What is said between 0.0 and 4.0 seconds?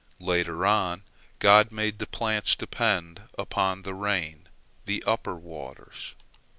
Later on God made the plants dependent upon the